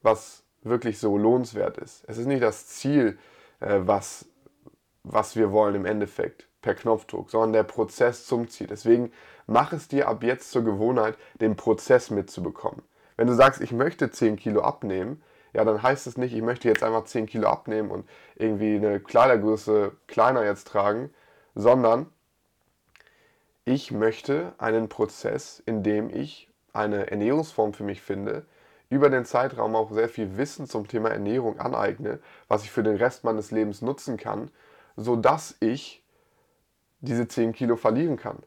[0.00, 2.04] was wirklich so lohnenswert ist.
[2.06, 3.18] Es ist nicht das Ziel,
[3.60, 4.24] äh, was,
[5.02, 8.66] was wir wollen im Endeffekt per Knopfdruck, sondern der Prozess zum Ziel.
[8.66, 9.12] Deswegen
[9.48, 12.82] mach es dir ab jetzt zur Gewohnheit, den Prozess mitzubekommen.
[13.16, 16.68] Wenn du sagst, ich möchte 10 Kilo abnehmen, ja, dann heißt es nicht, ich möchte
[16.68, 21.10] jetzt einfach 10 Kilo abnehmen und irgendwie eine Kleidergröße kleiner jetzt tragen,
[21.54, 22.06] sondern
[23.64, 28.46] ich möchte einen Prozess, in dem ich eine Ernährungsform für mich finde,
[28.90, 32.96] über den Zeitraum auch sehr viel Wissen zum Thema Ernährung aneigne, was ich für den
[32.96, 34.50] Rest meines Lebens nutzen kann,
[34.96, 36.04] sodass ich
[37.00, 38.38] diese 10 Kilo verlieren kann.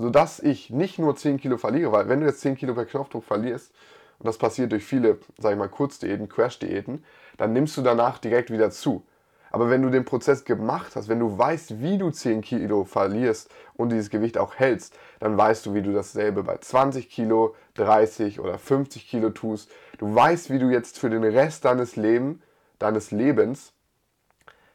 [0.00, 3.22] Sodass ich nicht nur 10 Kilo verliere, weil wenn du jetzt 10 Kilo per Knopfdruck
[3.22, 3.70] verlierst,
[4.18, 7.04] und das passiert durch viele, sag ich mal, Kurzdiäten, Crash-Diäten,
[7.36, 9.04] dann nimmst du danach direkt wieder zu.
[9.50, 13.50] Aber wenn du den Prozess gemacht hast, wenn du weißt, wie du 10 Kilo verlierst
[13.74, 18.40] und dieses Gewicht auch hältst, dann weißt du, wie du dasselbe bei 20 Kilo, 30
[18.40, 19.70] oder 50 Kilo tust.
[19.98, 22.40] Du weißt, wie du jetzt für den Rest deines, Leben,
[22.78, 23.74] deines Lebens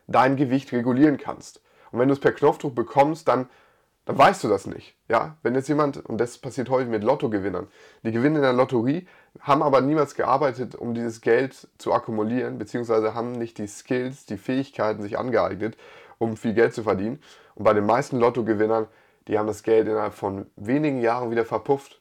[0.06, 1.62] dein Gewicht regulieren kannst.
[1.92, 3.50] Und wenn du es per Knopfdruck bekommst, dann
[4.06, 4.96] dann weißt du das nicht.
[5.08, 5.38] Ja?
[5.42, 7.68] Wenn jetzt jemand, und das passiert häufig mit Lottogewinnern,
[8.04, 9.08] die gewinnen in der Lotterie,
[9.42, 14.38] haben aber niemals gearbeitet, um dieses Geld zu akkumulieren, beziehungsweise haben nicht die Skills, die
[14.38, 15.76] Fähigkeiten sich angeeignet,
[16.20, 17.20] um viel Geld zu verdienen.
[17.56, 18.88] Und bei den meisten Lottogewinnern,
[19.28, 22.00] die haben das Geld innerhalb von wenigen Jahren wieder verpufft.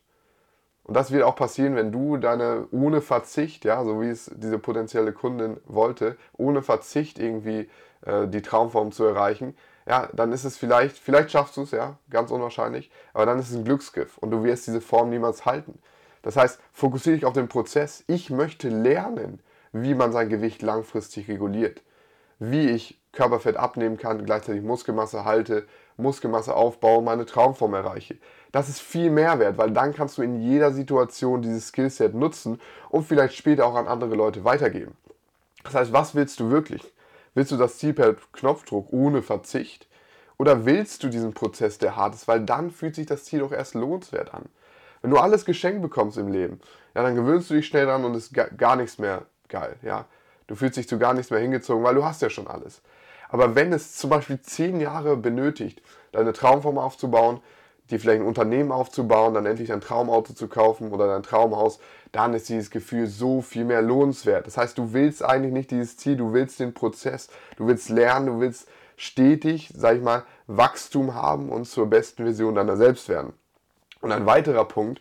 [0.84, 4.58] Und das wird auch passieren, wenn du deine ohne Verzicht, ja, so wie es diese
[4.58, 7.70] potenzielle Kundin wollte, ohne Verzicht irgendwie
[8.02, 11.98] äh, die Traumform zu erreichen, ja, dann ist es vielleicht, vielleicht schaffst du es, ja,
[12.10, 15.78] ganz unwahrscheinlich, aber dann ist es ein Glücksgriff und du wirst diese Form niemals halten.
[16.22, 18.02] Das heißt, fokussiere dich auf den Prozess.
[18.06, 19.40] Ich möchte lernen,
[19.72, 21.82] wie man sein Gewicht langfristig reguliert,
[22.38, 25.66] wie ich Körperfett abnehmen kann, gleichzeitig Muskelmasse halte,
[25.96, 28.16] Muskelmasse aufbaue, meine Traumform erreiche.
[28.52, 33.04] Das ist viel Mehrwert, weil dann kannst du in jeder Situation dieses Skillset nutzen und
[33.04, 34.96] vielleicht später auch an andere Leute weitergeben.
[35.62, 36.93] Das heißt, was willst du wirklich?
[37.34, 39.88] Willst du das Ziel per Knopfdruck ohne Verzicht?
[40.38, 42.28] Oder willst du diesen Prozess, der hart ist?
[42.28, 44.44] Weil dann fühlt sich das Ziel doch erst lohnenswert an.
[45.02, 46.60] Wenn du alles geschenkt bekommst im Leben,
[46.94, 49.76] ja, dann gewöhnst du dich schnell dran und ist gar nichts mehr geil.
[49.82, 50.06] Ja?
[50.46, 52.82] Du fühlst dich zu gar nichts mehr hingezogen, weil du hast ja schon alles.
[53.28, 57.40] Aber wenn es zum Beispiel zehn Jahre benötigt, deine Traumform aufzubauen,
[57.90, 61.78] dir vielleicht ein Unternehmen aufzubauen, dann endlich dein Traumauto zu kaufen oder dein Traumhaus,
[62.12, 64.46] dann ist dieses Gefühl so viel mehr lohnenswert.
[64.46, 68.26] Das heißt, du willst eigentlich nicht dieses Ziel, du willst den Prozess, du willst lernen,
[68.26, 73.32] du willst stetig, sag ich mal, Wachstum haben und zur besten Version deiner selbst werden.
[74.00, 75.00] Und ein weiterer Punkt,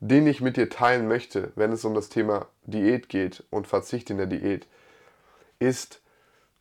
[0.00, 4.10] den ich mit dir teilen möchte, wenn es um das Thema Diät geht und Verzicht
[4.10, 4.66] in der Diät,
[5.58, 6.00] ist,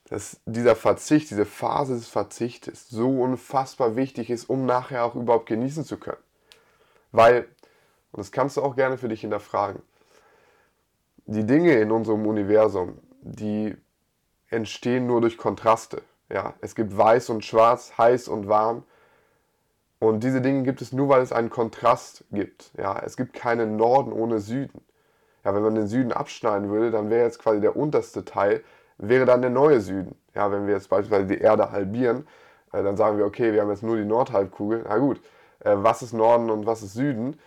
[0.10, 5.48] dass dieser Verzicht, diese Phase des Verzichtes so unfassbar wichtig ist, um nachher auch überhaupt
[5.48, 6.22] genießen zu können.
[7.12, 7.48] Weil
[8.12, 9.82] Und das kannst du auch gerne für dich hinterfragen.
[11.26, 13.76] Die Dinge in unserem Universum, die
[14.50, 16.02] entstehen nur durch Kontraste.
[16.32, 18.84] Ja, es gibt weiß und schwarz, heiß und warm.
[20.00, 22.72] Und diese Dinge gibt es nur, weil es einen Kontrast gibt.
[22.78, 24.82] Ja, es gibt keinen Norden ohne Süden.
[25.44, 28.64] Ja, wenn man den Süden abschneiden würde, dann wäre jetzt quasi der unterste Teil,
[28.98, 30.16] wäre dann der neue Süden.
[30.34, 32.28] Ja, wenn wir jetzt beispielsweise die Erde halbieren,
[32.72, 34.86] äh, dann sagen wir, okay, wir haben jetzt nur die Nordhalbkugel.
[34.88, 35.22] Na gut,
[35.60, 37.40] äh, was ist Norden und was ist Süden?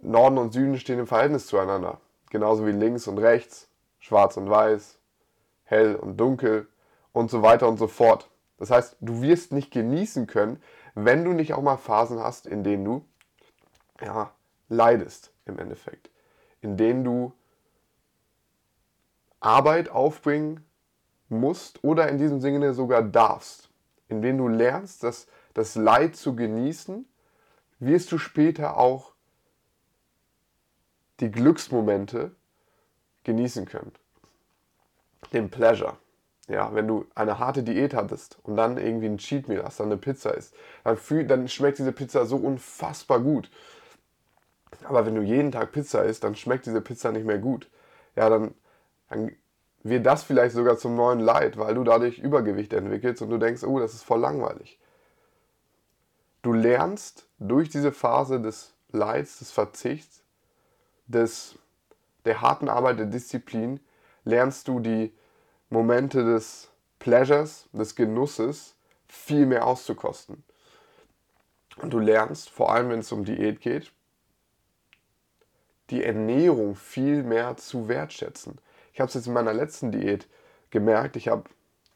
[0.00, 2.00] Norden und Süden stehen im Verhältnis zueinander.
[2.30, 3.68] Genauso wie links und rechts,
[3.98, 4.98] schwarz und weiß,
[5.64, 6.68] hell und dunkel
[7.12, 8.30] und so weiter und so fort.
[8.58, 10.62] Das heißt, du wirst nicht genießen können,
[10.94, 13.04] wenn du nicht auch mal Phasen hast, in denen du
[14.00, 14.32] ja,
[14.68, 16.10] leidest im Endeffekt,
[16.60, 17.32] in denen du
[19.40, 20.64] Arbeit aufbringen
[21.32, 23.70] musst oder in diesem Sinne sogar darfst,
[24.08, 27.06] in denen du lernst, das, das Leid zu genießen,
[27.80, 29.12] wirst du später auch
[31.20, 32.32] die Glücksmomente
[33.24, 33.92] genießen können.
[35.32, 35.96] Den Pleasure.
[36.48, 39.86] Ja, wenn du eine harte Diät hattest und dann irgendwie ein Cheat Meal hast, dann
[39.86, 43.50] eine Pizza isst, dann, fühl, dann schmeckt diese Pizza so unfassbar gut.
[44.84, 47.70] Aber wenn du jeden Tag Pizza isst, dann schmeckt diese Pizza nicht mehr gut.
[48.16, 48.54] Ja, dann,
[49.08, 49.32] dann
[49.82, 53.64] wird das vielleicht sogar zum neuen Leid, weil du dadurch Übergewicht entwickelst und du denkst,
[53.64, 54.78] oh, das ist voll langweilig.
[56.42, 60.22] Du lernst durch diese Phase des Leids, des Verzichts,
[61.06, 61.58] des,
[62.24, 63.80] der harten Arbeit, der Disziplin,
[64.24, 65.12] lernst du die
[65.70, 68.76] Momente des Pleasures, des Genusses
[69.08, 70.44] viel mehr auszukosten.
[71.76, 73.92] Und du lernst, vor allem wenn es um Diät geht,
[75.90, 78.58] die Ernährung viel mehr zu wertschätzen.
[78.92, 80.28] Ich habe es jetzt in meiner letzten Diät
[80.70, 81.44] gemerkt, ich habe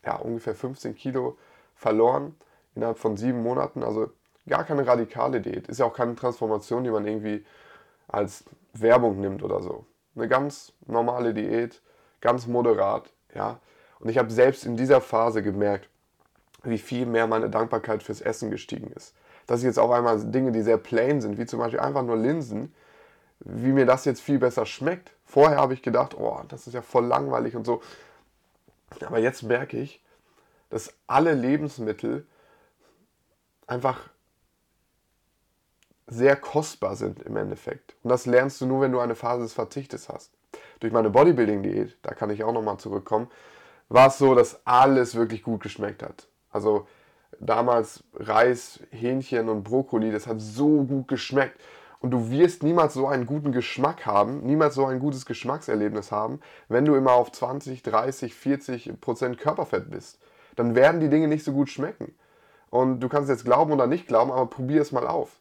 [0.04, 1.37] ja, ungefähr 15 Kilo
[1.74, 2.35] verloren
[2.74, 3.82] innerhalb von sieben Monaten.
[3.82, 4.11] Also
[4.48, 5.68] gar keine radikale Diät.
[5.68, 7.44] Ist ja auch keine Transformation, die man irgendwie
[8.09, 9.85] als Werbung nimmt oder so.
[10.14, 11.82] Eine ganz normale Diät,
[12.20, 13.59] ganz moderat, ja.
[13.98, 15.88] Und ich habe selbst in dieser Phase gemerkt,
[16.62, 19.14] wie viel mehr meine Dankbarkeit fürs Essen gestiegen ist.
[19.46, 22.16] Dass ich jetzt auch einmal Dinge, die sehr plain sind, wie zum Beispiel einfach nur
[22.16, 22.74] Linsen,
[23.40, 25.12] wie mir das jetzt viel besser schmeckt.
[25.26, 27.82] Vorher habe ich gedacht, oh, das ist ja voll langweilig und so.
[29.04, 30.02] Aber jetzt merke ich,
[30.70, 32.26] dass alle Lebensmittel
[33.66, 34.08] einfach
[36.06, 37.96] sehr kostbar sind im Endeffekt.
[38.02, 40.30] Und das lernst du nur, wenn du eine Phase des Verzichtes hast.
[40.78, 43.28] Durch meine Bodybuilding-Diät, da kann ich auch nochmal zurückkommen,
[43.88, 46.28] war es so, dass alles wirklich gut geschmeckt hat.
[46.50, 46.86] Also
[47.40, 51.60] damals Reis, Hähnchen und Brokkoli, das hat so gut geschmeckt.
[52.00, 56.40] Und du wirst niemals so einen guten Geschmack haben, niemals so ein gutes Geschmackserlebnis haben,
[56.68, 60.18] wenn du immer auf 20, 30, 40 Prozent Körperfett bist.
[60.56, 62.14] Dann werden die Dinge nicht so gut schmecken.
[62.70, 65.40] Und du kannst jetzt glauben oder nicht glauben, aber probier es mal auf.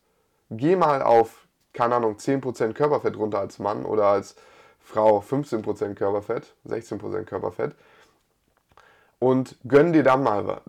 [0.49, 4.35] Geh mal auf, keine Ahnung, 10% Körperfett runter als Mann oder als
[4.79, 7.75] Frau 15% Körperfett, 16% Körperfett
[9.19, 10.61] und gönn dir dann mal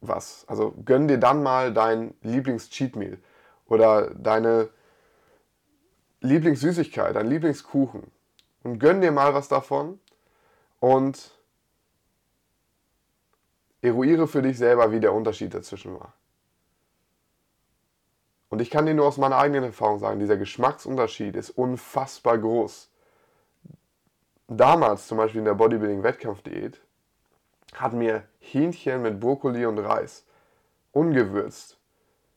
[0.00, 0.44] was.
[0.46, 3.18] Also gönn dir dann mal dein Lieblings-Cheat Meal
[3.66, 4.68] oder deine
[6.20, 8.10] Lieblingssüßigkeit, dein Lieblingskuchen
[8.64, 10.00] und gönn dir mal was davon
[10.80, 11.38] und
[13.80, 16.12] eruiere für dich selber, wie der Unterschied dazwischen war.
[18.48, 22.90] Und ich kann dir nur aus meiner eigenen Erfahrung sagen, dieser Geschmacksunterschied ist unfassbar groß.
[24.48, 26.80] Damals, zum Beispiel in der Bodybuilding-Wettkampfdiät,
[27.74, 30.24] hat mir Hähnchen mit Brokkoli und Reis,
[30.92, 31.76] ungewürzt,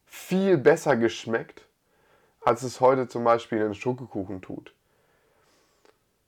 [0.06, 1.66] viel besser geschmeckt,
[2.42, 4.74] als es heute zum Beispiel in Schokokuchen tut.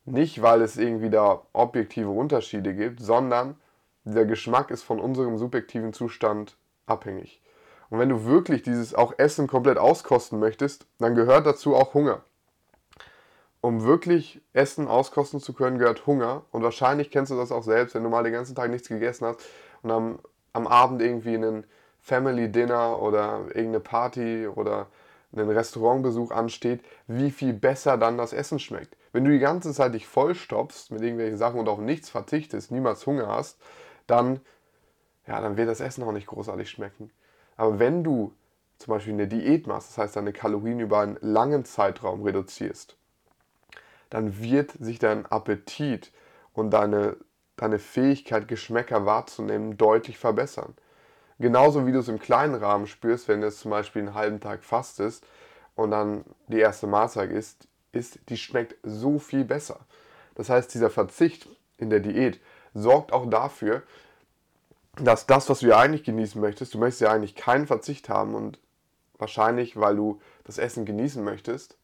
[0.05, 3.55] Nicht, weil es irgendwie da objektive Unterschiede gibt, sondern
[4.03, 7.41] der Geschmack ist von unserem subjektiven Zustand abhängig.
[7.89, 12.23] Und wenn du wirklich dieses auch Essen komplett auskosten möchtest, dann gehört dazu auch Hunger.
[13.61, 16.43] Um wirklich Essen auskosten zu können, gehört Hunger.
[16.51, 19.25] Und wahrscheinlich kennst du das auch selbst, wenn du mal den ganzen Tag nichts gegessen
[19.25, 19.39] hast
[19.83, 20.19] und am,
[20.51, 21.65] am Abend irgendwie einen
[22.01, 24.87] Family Dinner oder irgendeine Party oder
[25.33, 28.95] einen Restaurantbesuch ansteht, wie viel besser dann das Essen schmeckt.
[29.11, 33.05] Wenn du die ganze Zeit dich vollstopfst mit irgendwelchen Sachen und auf nichts verzichtest, niemals
[33.05, 33.59] Hunger hast,
[34.07, 34.39] dann,
[35.27, 37.11] ja, dann wird das Essen auch nicht großartig schmecken.
[37.55, 38.33] Aber wenn du
[38.77, 42.97] zum Beispiel eine Diät machst, das heißt deine Kalorien über einen langen Zeitraum reduzierst,
[44.09, 46.11] dann wird sich dein Appetit
[46.53, 47.17] und deine,
[47.55, 50.75] deine Fähigkeit, Geschmäcker wahrzunehmen, deutlich verbessern.
[51.39, 54.63] Genauso wie du es im kleinen Rahmen spürst, wenn du zum Beispiel einen halben Tag
[54.63, 55.25] fastest
[55.75, 59.79] und dann die erste Mahlzeit isst, ist, die schmeckt so viel besser.
[60.35, 62.39] Das heißt, dieser Verzicht in der Diät
[62.73, 63.83] sorgt auch dafür,
[64.97, 68.35] dass das, was du ja eigentlich genießen möchtest, du möchtest ja eigentlich keinen Verzicht haben
[68.35, 68.59] und
[69.17, 71.77] wahrscheinlich, weil du das Essen genießen möchtest,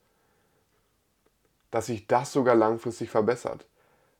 [1.72, 3.66] dass sich das sogar langfristig verbessert.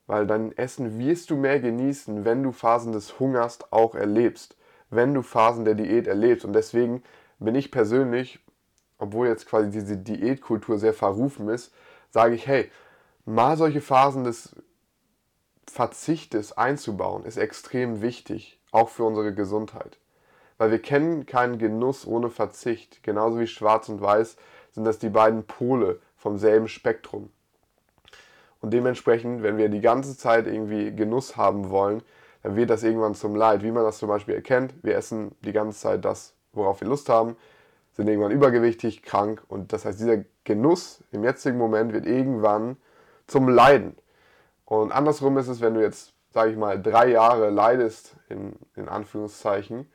[0.06, 4.56] Weil dein Essen wirst du mehr genießen, wenn du Phasen des Hungers auch erlebst,
[4.90, 6.44] wenn du Phasen der Diät erlebst.
[6.44, 7.02] Und deswegen
[7.38, 8.40] bin ich persönlich,
[8.98, 11.72] obwohl jetzt quasi diese Diätkultur sehr verrufen ist,
[12.10, 12.70] sage ich, hey,
[13.24, 14.54] mal solche Phasen des
[15.66, 19.98] Verzichtes einzubauen, ist extrem wichtig, auch für unsere Gesundheit.
[20.58, 23.02] Weil wir kennen keinen Genuss ohne Verzicht.
[23.02, 24.36] Genauso wie Schwarz und Weiß
[24.72, 27.30] sind das die beiden Pole vom selben Spektrum.
[28.60, 32.02] Und dementsprechend, wenn wir die ganze Zeit irgendwie Genuss haben wollen,
[32.42, 33.62] dann wird das irgendwann zum Leid.
[33.62, 37.08] Wie man das zum Beispiel erkennt, wir essen die ganze Zeit das, worauf wir Lust
[37.08, 37.36] haben,
[37.92, 42.76] sind irgendwann übergewichtig, krank und das heißt, dieser Genuss im jetzigen Moment wird irgendwann
[43.26, 43.96] zum Leiden.
[44.64, 48.88] Und andersrum ist es, wenn du jetzt, sage ich mal, drei Jahre leidest, in, in
[48.88, 49.90] Anführungszeichen,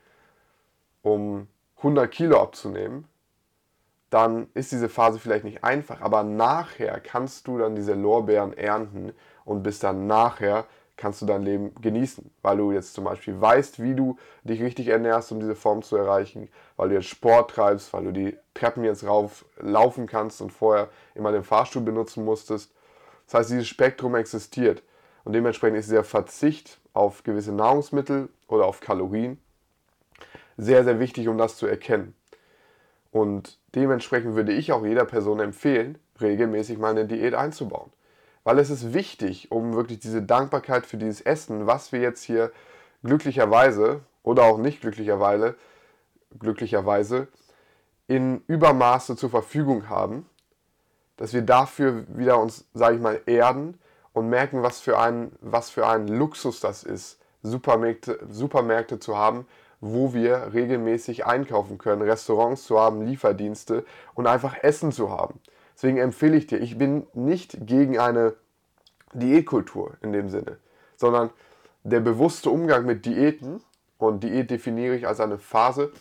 [1.02, 3.06] um 100 Kilo abzunehmen,
[4.10, 9.12] dann ist diese Phase vielleicht nicht einfach, aber nachher kannst du dann diese Lorbeeren ernten
[9.44, 10.64] und bis dann nachher
[10.96, 14.88] kannst du dein Leben genießen, weil du jetzt zum Beispiel weißt, wie du dich richtig
[14.88, 18.84] ernährst, um diese Form zu erreichen, weil du jetzt Sport treibst, weil du die Treppen
[18.84, 22.72] jetzt rauf laufen kannst und vorher immer den Fahrstuhl benutzen musstest
[23.26, 24.82] das heißt, dieses Spektrum existiert.
[25.24, 29.38] Und dementsprechend ist dieser Verzicht auf gewisse Nahrungsmittel oder auf Kalorien
[30.56, 32.14] sehr, sehr wichtig, um das zu erkennen.
[33.10, 37.90] Und dementsprechend würde ich auch jeder Person empfehlen, regelmäßig mal eine Diät einzubauen.
[38.46, 42.52] Weil es ist wichtig, um wirklich diese Dankbarkeit für dieses Essen, was wir jetzt hier
[43.02, 45.56] glücklicherweise oder auch nicht glücklicherweise,
[46.38, 47.26] glücklicherweise
[48.06, 50.26] in Übermaße zur Verfügung haben,
[51.16, 53.80] dass wir dafür wieder uns, sage ich mal, erden
[54.12, 59.48] und merken, was für ein, was für ein Luxus das ist, Supermärkte, Supermärkte zu haben,
[59.80, 65.40] wo wir regelmäßig einkaufen können, Restaurants zu haben, Lieferdienste und einfach Essen zu haben.
[65.76, 68.34] Deswegen empfehle ich dir, ich bin nicht gegen eine
[69.12, 70.56] Diätkultur in dem Sinne,
[70.96, 71.30] sondern
[71.84, 73.60] der bewusste Umgang mit Diäten
[73.98, 75.92] und Diät definiere ich als eine Phase,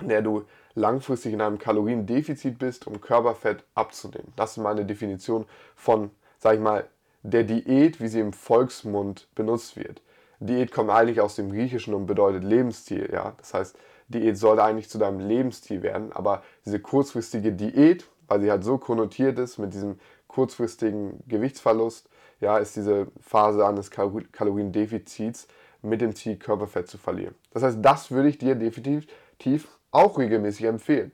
[0.00, 0.44] in der du
[0.74, 4.32] langfristig in einem Kaloriendefizit bist, um Körperfett abzunehmen.
[4.36, 6.86] Das ist meine Definition von, sag ich mal,
[7.22, 10.02] der Diät, wie sie im Volksmund benutzt wird.
[10.38, 13.10] Diät kommt eigentlich aus dem Griechischen und bedeutet Lebensstil.
[13.12, 13.34] Ja?
[13.38, 13.76] Das heißt,
[14.08, 18.78] Diät sollte eigentlich zu deinem Lebensstil werden, aber diese kurzfristige Diät, weil sie halt so
[18.78, 22.08] konnotiert ist mit diesem kurzfristigen Gewichtsverlust,
[22.40, 25.48] ja, ist diese Phase eines Kaloriendefizits
[25.82, 27.34] mit dem Ziel, Körperfett zu verlieren.
[27.52, 31.12] Das heißt, das würde ich dir definitiv auch regelmäßig empfehlen.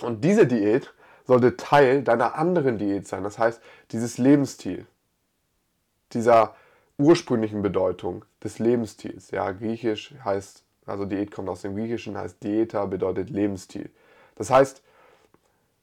[0.00, 0.92] Und diese Diät
[1.24, 3.22] sollte Teil deiner anderen Diät sein.
[3.22, 4.86] Das heißt, dieses Lebensstil,
[6.12, 6.54] dieser
[6.96, 9.30] ursprünglichen Bedeutung des Lebensstils.
[9.30, 13.90] Ja, griechisch heißt, also Diät kommt aus dem Griechischen, heißt Dieta bedeutet Lebensstil.
[14.36, 14.82] Das heißt,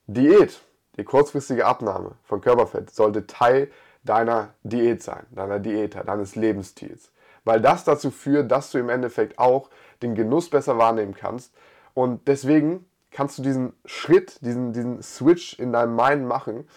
[0.08, 0.62] Diät,
[0.98, 3.72] die kurzfristige Abnahme von Körperfett, sollte Teil
[4.04, 7.12] deiner Diät sein, deiner Diäter, deines Lebensstils.
[7.44, 9.70] Weil das dazu führt, dass du im Endeffekt auch
[10.02, 11.54] den Genuss besser wahrnehmen kannst,
[11.96, 16.68] und deswegen kannst du diesen Schritt, diesen, diesen Switch in deinem Mind machen,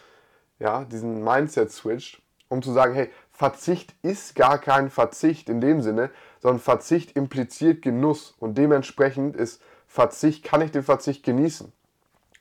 [0.61, 6.11] ja, diesen Mindset-Switch, um zu sagen, hey, Verzicht ist gar kein Verzicht in dem Sinne,
[6.41, 11.73] sondern Verzicht impliziert Genuss und dementsprechend ist Verzicht, kann ich den Verzicht genießen.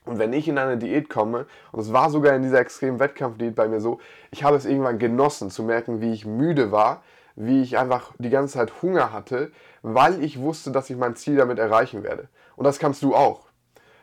[0.08, 3.56] Und wenn ich in eine Diät komme, und es war sogar in dieser extremen Wettkampfdiät
[3.56, 4.00] bei mir so,
[4.32, 7.04] ich habe es irgendwann genossen zu merken, wie ich müde war,
[7.36, 9.52] wie ich einfach die ganze Zeit Hunger hatte,
[9.84, 12.30] weil ich wusste, dass ich mein Ziel damit erreichen werde.
[12.56, 13.48] Und das kannst du auch.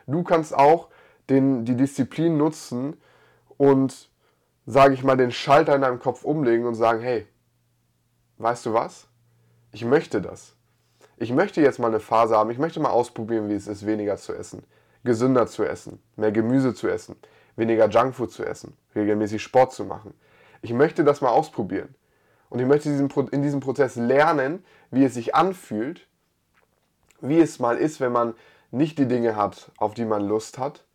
[0.07, 0.89] Du kannst auch
[1.29, 2.95] den, die Disziplin nutzen
[3.57, 4.09] und,
[4.65, 7.27] sage ich mal, den Schalter in deinem Kopf umlegen und sagen, hey,
[8.37, 9.07] weißt du was?
[9.71, 10.55] Ich möchte das.
[11.17, 14.17] Ich möchte jetzt mal eine Phase haben, ich möchte mal ausprobieren, wie es ist, weniger
[14.17, 14.63] zu essen,
[15.05, 17.15] gesünder zu essen, mehr Gemüse zu essen,
[17.55, 20.13] weniger Junkfood zu essen, regelmäßig Sport zu machen.
[20.61, 21.95] Ich möchte das mal ausprobieren.
[22.49, 26.07] Und ich möchte in diesem Prozess lernen, wie es sich anfühlt,
[27.21, 28.33] wie es mal ist, wenn man
[28.71, 30.85] nicht die Dinge hat, auf die man Lust hat,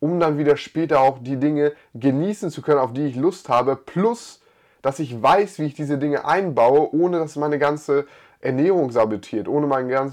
[0.00, 3.76] um dann wieder später auch die Dinge genießen zu können, auf die ich Lust habe,
[3.76, 4.40] plus
[4.82, 8.06] dass ich weiß, wie ich diese Dinge einbaue, ohne dass meine ganze
[8.40, 10.10] Ernährung sabotiert, ohne meine,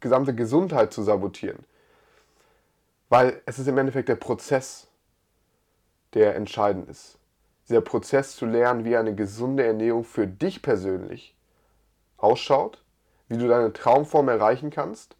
[0.00, 1.60] gesamte Gesundheit zu sabotieren.
[3.14, 4.88] Weil es ist im Endeffekt der Prozess,
[6.14, 7.18] der entscheidend ist.
[7.68, 11.36] Dieser Prozess zu lernen, wie eine gesunde Ernährung für dich persönlich
[12.16, 12.84] ausschaut
[13.28, 15.16] wie du deine Traumform erreichen kannst,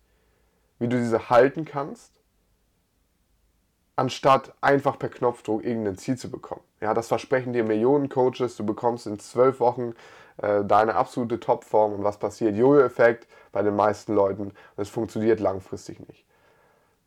[0.79, 2.13] wie du diese halten kannst,
[3.97, 6.63] anstatt einfach per Knopfdruck irgendein Ziel zu bekommen.
[6.81, 9.95] Ja, das versprechen dir Millionen Coaches, du bekommst in zwölf Wochen
[10.39, 12.57] äh, deine absolute Topform und was passiert?
[12.57, 16.25] Jojo-Effekt bei den meisten Leuten und es funktioniert langfristig nicht.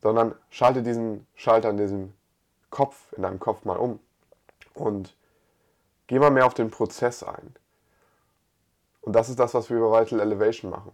[0.02, 2.14] Sondern schalte diesen Schalter in diesem
[2.70, 3.98] Kopf, in deinem Kopf mal um
[4.74, 5.16] Und
[6.06, 7.54] geh mal mehr auf den Prozess ein.
[9.00, 10.92] Und das ist das, was wir bei Vital Elevation machen.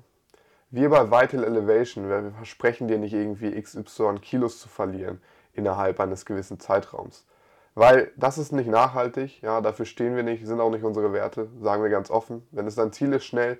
[0.70, 5.20] Wir bei Vital Elevation, wir versprechen dir nicht irgendwie XY Kilos zu verlieren
[5.52, 7.26] innerhalb eines gewissen Zeitraums.
[7.74, 11.48] Weil das ist nicht nachhaltig, ja, dafür stehen wir nicht, sind auch nicht unsere Werte,
[11.60, 12.46] sagen wir ganz offen.
[12.52, 13.58] Wenn es dein Ziel ist, schnell,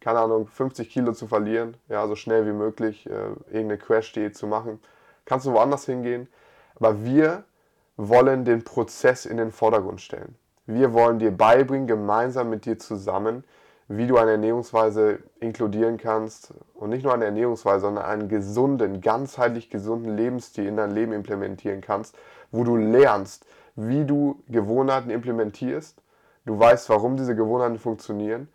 [0.00, 3.10] keine Ahnung, 50 Kilo zu verlieren, ja, so schnell wie möglich, äh,
[3.46, 4.80] irgendeine Crash-Diät zu machen,
[5.24, 6.28] kannst du woanders hingehen.
[6.76, 7.44] Aber wir
[7.96, 10.34] wollen den Prozess in den Vordergrund stellen.
[10.66, 13.44] Wir wollen dir beibringen, gemeinsam mit dir zusammen,
[13.88, 19.68] wie du eine Ernährungsweise inkludieren kannst und nicht nur eine Ernährungsweise, sondern einen gesunden, ganzheitlich
[19.68, 22.16] gesunden Lebensstil in dein Leben implementieren kannst,
[22.50, 26.00] wo du lernst, wie du Gewohnheiten implementierst,
[26.46, 28.48] du weißt, warum diese Gewohnheiten funktionieren,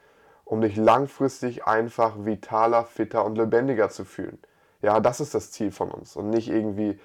[0.50, 4.39] um dich langfristig einfach vitaler, fitter und lebendiger zu fühlen.
[4.82, 7.00] Ja, das ist das Ziel von uns und nicht irgendwie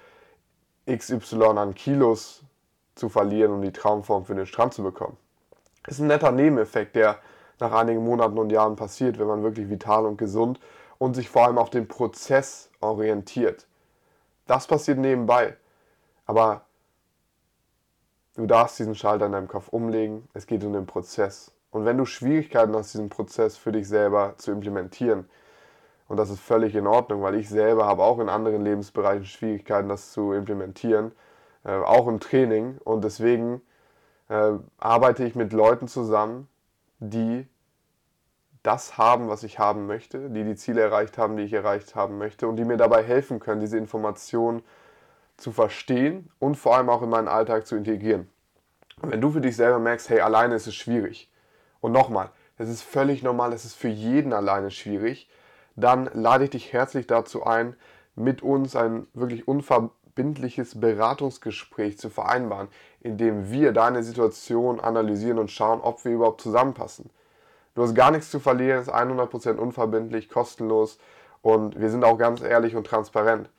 [0.89, 2.41] XY an Kilos
[2.95, 5.15] zu verlieren, um die Traumform für den Strand zu bekommen.
[5.85, 7.19] Ist ein netter Nebeneffekt, der
[7.59, 10.59] nach einigen Monaten und Jahren passiert, wenn man wirklich vital und gesund
[10.97, 13.67] und sich vor allem auf den Prozess orientiert.
[14.47, 15.55] Das passiert nebenbei.
[16.25, 16.65] Aber
[18.35, 20.27] du darfst diesen Schalter in deinem Kopf umlegen.
[20.33, 21.54] Es geht um den Prozess.
[21.75, 25.27] Und wenn du Schwierigkeiten hast, diesen Prozess für dich selber zu implementieren,
[26.07, 29.89] und das ist völlig in Ordnung, weil ich selber habe auch in anderen Lebensbereichen Schwierigkeiten,
[29.89, 31.11] das zu implementieren,
[31.65, 32.77] äh, auch im Training.
[32.85, 33.61] Und deswegen
[34.29, 36.47] äh, arbeite ich mit Leuten zusammen,
[36.99, 37.45] die
[38.63, 42.17] das haben, was ich haben möchte, die die Ziele erreicht haben, die ich erreicht haben
[42.17, 44.63] möchte und die mir dabei helfen können, diese Informationen
[45.35, 48.29] zu verstehen und vor allem auch in meinen Alltag zu integrieren.
[49.01, 51.29] Und wenn du für dich selber merkst, hey, alleine ist es schwierig.
[51.85, 55.29] Und nochmal, es ist völlig normal, es ist für jeden alleine schwierig.
[55.75, 57.75] Dann lade ich dich herzlich dazu ein,
[58.15, 62.69] mit uns ein wirklich unverbindliches Beratungsgespräch zu vereinbaren,
[63.01, 67.11] in dem wir deine Situation analysieren und schauen, ob wir überhaupt zusammenpassen.
[67.75, 70.97] Du hast gar nichts zu verlieren, ist 100% unverbindlich, kostenlos
[71.43, 73.51] und wir sind auch ganz ehrlich und transparent.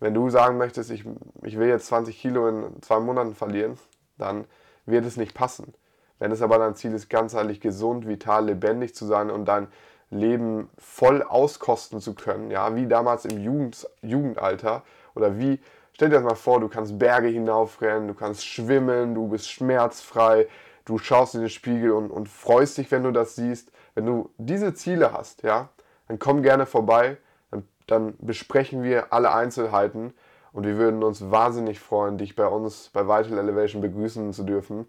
[0.00, 1.04] Wenn du sagen möchtest, ich,
[1.42, 3.78] ich will jetzt 20 Kilo in zwei Monaten verlieren,
[4.16, 4.46] dann
[4.86, 5.74] wird es nicht passen.
[6.18, 9.68] Wenn es aber dein Ziel ist, ganzheitlich gesund, vital, lebendig zu sein und dein
[10.10, 14.82] Leben voll auskosten zu können, ja, wie damals im Jugend, Jugendalter
[15.14, 15.60] oder wie,
[15.92, 20.46] stell dir das mal vor, du kannst Berge hinaufrennen, du kannst schwimmen, du bist schmerzfrei,
[20.84, 23.72] du schaust in den Spiegel und, und freust dich, wenn du das siehst.
[23.94, 25.70] Wenn du diese Ziele hast, ja,
[26.06, 27.16] dann komm gerne vorbei,
[27.50, 30.14] dann, dann besprechen wir alle Einzelheiten
[30.52, 34.86] und wir würden uns wahnsinnig freuen, dich bei uns bei Vital Elevation begrüßen zu dürfen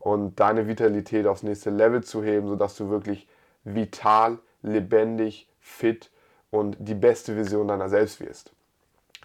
[0.00, 3.28] und deine Vitalität aufs nächste Level zu heben, sodass du wirklich
[3.62, 6.10] vital, lebendig, fit
[6.50, 8.52] und die beste Vision deiner selbst wirst.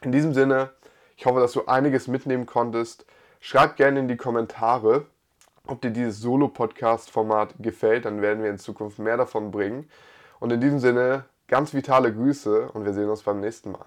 [0.01, 0.69] In diesem Sinne,
[1.17, 3.05] ich hoffe, dass du einiges mitnehmen konntest.
[3.39, 5.05] Schreib gerne in die Kommentare,
[5.65, 8.05] ob dir dieses Solo-Podcast-Format gefällt.
[8.05, 9.89] Dann werden wir in Zukunft mehr davon bringen.
[10.39, 13.85] Und in diesem Sinne, ganz vitale Grüße und wir sehen uns beim nächsten Mal.